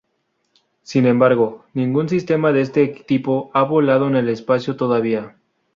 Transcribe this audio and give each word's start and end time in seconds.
Sin 0.81 1.05
embargo, 1.05 1.63
ningún 1.75 2.09
sistema 2.09 2.51
de 2.51 2.61
este 2.61 2.87
tipo 2.87 3.51
ha 3.53 3.61
volado 3.61 4.07
en 4.07 4.15
el 4.15 4.29
espacio 4.29 4.75
todavía. 4.75 5.35